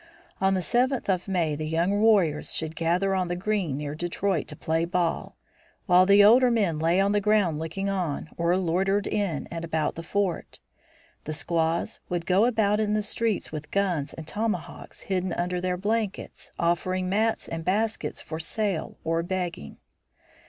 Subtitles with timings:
[0.41, 4.47] On the seventh of May the young warriors should gather on the green near Detroit
[4.47, 5.35] to play ball,
[5.85, 9.93] while the older men lay on the ground looking on, or loitered in and about
[9.93, 10.57] the fort.
[11.25, 16.49] The squaws should go about the streets with guns and tomahawks hidden under their blankets,
[16.57, 19.77] offering mats and baskets for sale, or begging.